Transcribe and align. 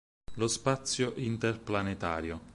Lo 0.37 0.47
Spazio 0.47 1.13
interplanetario. 1.17 2.39